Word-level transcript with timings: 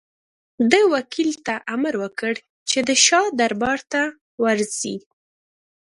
ده 0.69 0.79
وکیل 0.93 1.31
ته 1.45 1.53
امر 1.75 1.93
وکړ 2.03 2.33
چې 2.69 2.79
د 2.87 2.89
شاه 3.05 3.27
دربار 3.39 3.79
ته 3.91 4.01
ورسي. 4.43 4.95